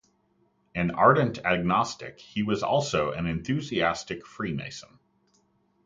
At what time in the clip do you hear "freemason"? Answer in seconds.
4.25-4.97